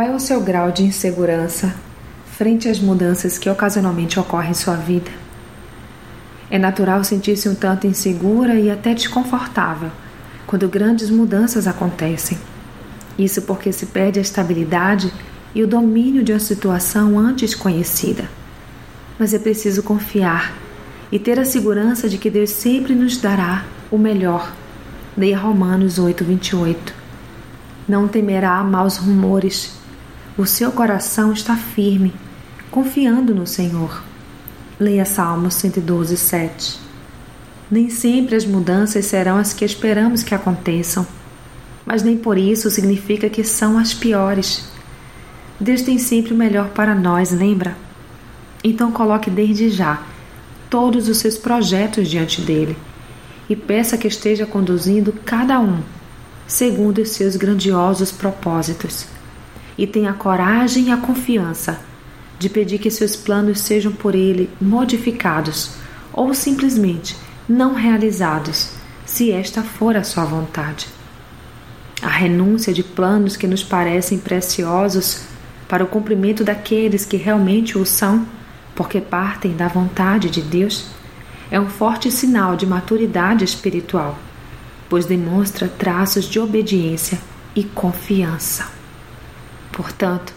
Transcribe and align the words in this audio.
é 0.00 0.14
o 0.14 0.20
seu 0.20 0.40
grau 0.40 0.70
de 0.70 0.84
insegurança 0.84 1.74
frente 2.24 2.68
às 2.68 2.78
mudanças 2.78 3.36
que 3.36 3.50
ocasionalmente 3.50 4.18
ocorrem 4.18 4.50
em 4.50 4.54
sua 4.54 4.76
vida? 4.76 5.10
É 6.50 6.58
natural 6.58 7.02
sentir-se 7.02 7.48
um 7.48 7.54
tanto 7.54 7.86
insegura 7.86 8.54
e 8.54 8.70
até 8.70 8.94
desconfortável 8.94 9.90
quando 10.46 10.68
grandes 10.68 11.10
mudanças 11.10 11.66
acontecem. 11.66 12.38
Isso 13.18 13.42
porque 13.42 13.72
se 13.72 13.86
perde 13.86 14.18
a 14.18 14.22
estabilidade 14.22 15.12
e 15.54 15.62
o 15.62 15.66
domínio 15.66 16.22
de 16.22 16.32
uma 16.32 16.38
situação 16.38 17.18
antes 17.18 17.54
conhecida. 17.54 18.28
Mas 19.18 19.34
é 19.34 19.38
preciso 19.38 19.82
confiar 19.82 20.52
e 21.10 21.18
ter 21.18 21.38
a 21.38 21.44
segurança 21.44 22.08
de 22.08 22.18
que 22.18 22.30
Deus 22.30 22.50
sempre 22.50 22.94
nos 22.94 23.16
dará 23.16 23.64
o 23.90 23.98
melhor. 23.98 24.52
Leia 25.16 25.38
Romanos 25.38 25.98
8, 25.98 26.24
28. 26.24 26.94
Não 27.88 28.08
temerá 28.08 28.62
maus 28.64 28.96
rumores. 28.96 29.81
O 30.36 30.46
seu 30.46 30.72
coração 30.72 31.30
está 31.30 31.54
firme, 31.54 32.14
confiando 32.70 33.34
no 33.34 33.46
Senhor. 33.46 34.02
Leia 34.80 35.04
Salmos 35.04 35.52
112, 35.56 36.16
7. 36.16 36.80
Nem 37.70 37.90
sempre 37.90 38.34
as 38.34 38.46
mudanças 38.46 39.04
serão 39.04 39.36
as 39.36 39.52
que 39.52 39.62
esperamos 39.62 40.22
que 40.22 40.34
aconteçam, 40.34 41.06
mas 41.84 42.02
nem 42.02 42.16
por 42.16 42.38
isso 42.38 42.70
significa 42.70 43.28
que 43.28 43.44
são 43.44 43.76
as 43.76 43.92
piores. 43.92 44.64
Deus 45.60 45.82
tem 45.82 45.98
sempre 45.98 46.32
o 46.32 46.36
melhor 46.36 46.70
para 46.70 46.94
nós, 46.94 47.30
lembra? 47.30 47.76
Então 48.64 48.90
coloque 48.90 49.28
desde 49.28 49.68
já 49.68 50.02
todos 50.70 51.08
os 51.08 51.18
seus 51.18 51.36
projetos 51.36 52.08
diante 52.08 52.40
dele 52.40 52.74
e 53.50 53.54
peça 53.54 53.98
que 53.98 54.08
esteja 54.08 54.46
conduzindo 54.46 55.12
cada 55.26 55.60
um 55.60 55.82
segundo 56.46 57.02
os 57.02 57.10
seus 57.10 57.36
grandiosos 57.36 58.10
propósitos. 58.10 59.06
E 59.76 59.86
tenha 59.86 60.10
a 60.10 60.14
coragem 60.14 60.88
e 60.88 60.90
a 60.90 60.96
confiança 60.96 61.80
de 62.38 62.48
pedir 62.48 62.78
que 62.78 62.90
seus 62.90 63.14
planos 63.14 63.60
sejam 63.60 63.92
por 63.92 64.14
ele 64.14 64.50
modificados 64.60 65.76
ou 66.12 66.34
simplesmente 66.34 67.16
não 67.48 67.74
realizados, 67.74 68.70
se 69.06 69.30
esta 69.30 69.62
for 69.62 69.96
a 69.96 70.04
sua 70.04 70.24
vontade. 70.24 70.88
A 72.02 72.08
renúncia 72.08 72.72
de 72.72 72.82
planos 72.82 73.36
que 73.36 73.46
nos 73.46 73.62
parecem 73.62 74.18
preciosos 74.18 75.22
para 75.68 75.84
o 75.84 75.86
cumprimento 75.86 76.42
daqueles 76.42 77.04
que 77.04 77.16
realmente 77.16 77.78
o 77.78 77.86
são, 77.86 78.26
porque 78.74 79.00
partem 79.00 79.54
da 79.54 79.68
vontade 79.68 80.28
de 80.28 80.42
Deus, 80.42 80.86
é 81.50 81.60
um 81.60 81.68
forte 81.68 82.10
sinal 82.10 82.56
de 82.56 82.66
maturidade 82.66 83.44
espiritual, 83.44 84.18
pois 84.88 85.06
demonstra 85.06 85.68
traços 85.68 86.24
de 86.24 86.40
obediência 86.40 87.20
e 87.54 87.62
confiança. 87.62 88.81
Portanto, 89.72 90.34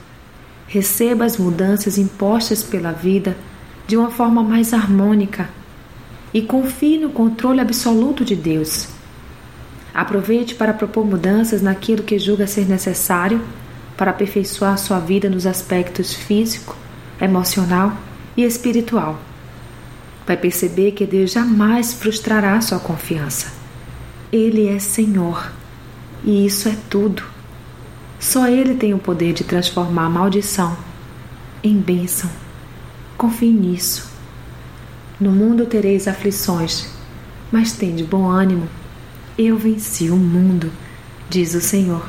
receba 0.68 1.26
as 1.26 1.38
mudanças 1.38 1.98
impostas 1.98 2.64
pela 2.64 2.92
vida 2.92 3.38
de 3.86 3.96
uma 3.96 4.10
forma 4.10 4.42
mais 4.42 4.74
harmônica 4.74 5.50
e 6.34 6.42
confie 6.42 6.98
no 6.98 7.10
controle 7.10 7.60
absoluto 7.60 8.26
de 8.26 8.36
Deus. 8.36 8.88
Aproveite 9.94 10.56
para 10.56 10.74
propor 10.74 11.06
mudanças 11.06 11.62
naquilo 11.62 12.04
que 12.04 12.18
julga 12.20 12.48
ser 12.48 12.68
necessário 12.68 13.42
para 13.96 14.12
aperfeiçoar 14.12 14.78
sua 14.78 15.00
vida 15.00 15.30
nos 15.30 15.46
aspectos 15.46 16.14
físico, 16.14 16.76
emocional 17.22 17.94
e 18.36 18.44
espiritual. 18.44 19.18
Vai 20.28 20.36
perceber 20.36 20.92
que 20.92 21.06
Deus 21.06 21.32
jamais 21.32 21.94
frustrará 21.94 22.60
sua 22.60 22.80
confiança. 22.80 23.54
Ele 24.32 24.68
é 24.68 24.80
Senhor 24.80 25.52
e 26.24 26.46
isso 26.46 26.68
é 26.68 26.76
tudo. 26.90 27.35
Só 28.20 28.48
Ele 28.48 28.76
tem 28.76 28.94
o 28.94 29.00
poder 29.00 29.34
de 29.34 29.44
transformar 29.44 30.06
a 30.06 30.10
maldição 30.10 30.78
em 31.64 31.78
bênção. 31.80 32.30
Confie 33.18 33.52
nisso. 33.52 34.10
No 35.20 35.32
mundo 35.32 35.66
tereis 35.66 36.08
aflições, 36.08 36.90
mas 37.52 37.72
tende 37.72 38.04
bom 38.04 38.28
ânimo. 38.28 38.68
Eu 39.38 39.58
venci 39.58 40.10
o 40.10 40.16
mundo, 40.16 40.72
diz 41.30 41.54
o 41.54 41.62
Senhor. 41.62 42.08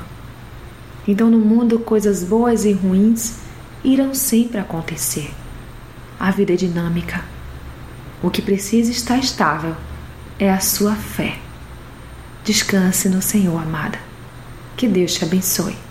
Então, 1.06 1.30
no 1.30 1.38
mundo, 1.38 1.78
coisas 1.78 2.24
boas 2.24 2.64
e 2.64 2.72
ruins 2.72 3.36
irão 3.84 4.14
sempre 4.14 4.58
acontecer. 4.58 5.32
A 6.18 6.30
vida 6.30 6.52
é 6.52 6.56
dinâmica. 6.56 7.24
O 8.22 8.30
que 8.30 8.42
precisa 8.42 8.90
estar 8.90 9.18
estável 9.18 9.76
é 10.38 10.50
a 10.50 10.60
sua 10.60 10.94
fé. 10.94 11.38
Descanse 12.44 13.08
no 13.08 13.22
Senhor, 13.22 13.62
amada. 13.62 13.98
Que 14.76 14.88
Deus 14.88 15.14
te 15.14 15.24
abençoe. 15.24 15.85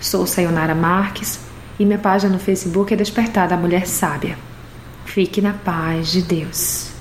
Sou 0.00 0.26
Sayonara 0.26 0.74
Marques 0.74 1.40
e 1.78 1.84
minha 1.84 1.98
página 1.98 2.32
no 2.32 2.38
Facebook 2.38 2.94
é 2.94 2.96
Despertar 2.96 3.46
da 3.48 3.56
Mulher 3.56 3.86
Sábia. 3.86 4.38
Fique 5.04 5.42
na 5.42 5.52
paz 5.52 6.10
de 6.10 6.22
Deus. 6.22 6.99